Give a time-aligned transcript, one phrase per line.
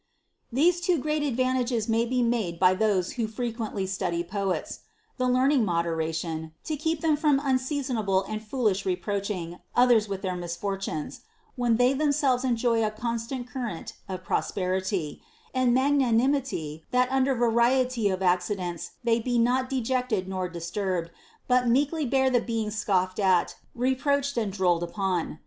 [0.51, 4.79] These two great advantages may be made by those who frequently study poets;—
[5.19, 10.35] the learning moderation, to keep them from un seasonable and foolish reproaching others with their
[10.35, 11.21] mis fortunes,
[11.55, 15.21] when they themselves enjoy a constant current of prosperity;
[15.53, 21.11] and magnanimity, that under variety of acci dents they be not dejected nor disturbed,
[21.47, 25.37] but meekly bear the being scoffed at, reproached, and drolled upon.